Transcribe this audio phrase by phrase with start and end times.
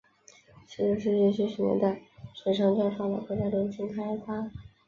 [0.65, 2.01] 十九世纪七十年代
[2.33, 4.49] 水床在发达国家流行开来。